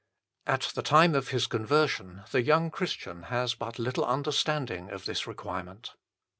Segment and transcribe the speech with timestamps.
[0.47, 5.27] At the time of his conversion the young Christian has but little understanding of this
[5.27, 5.93] requirement.